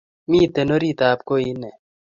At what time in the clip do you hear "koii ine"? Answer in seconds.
1.27-1.69